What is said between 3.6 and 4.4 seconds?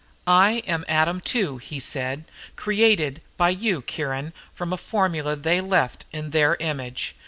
Kiron